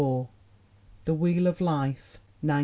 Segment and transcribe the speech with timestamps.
[1.05, 2.59] The Wheel of Life, 1906.